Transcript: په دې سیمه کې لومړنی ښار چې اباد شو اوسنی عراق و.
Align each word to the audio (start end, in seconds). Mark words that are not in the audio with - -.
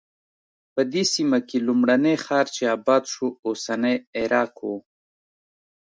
په 0.73 0.81
دې 0.93 1.03
سیمه 1.13 1.39
کې 1.47 1.57
لومړنی 1.67 2.15
ښار 2.25 2.45
چې 2.55 2.63
اباد 2.75 3.03
شو 3.13 3.25
اوسنی 3.47 3.95
عراق 4.19 4.53
و. 4.69 4.71